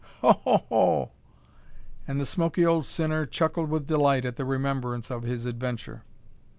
Ho! 0.21 0.31
ho! 0.43 0.63
hoo!" 0.69 1.09
And 2.07 2.19
the 2.19 2.25
smoky 2.25 2.65
old 2.65 2.87
sinner 2.87 3.23
chuckled 3.23 3.69
with 3.69 3.85
delight 3.85 4.25
at 4.25 4.35
the 4.35 4.45
remembrance 4.45 5.11
of 5.11 5.21
his 5.21 5.45
adventure. 5.45 6.01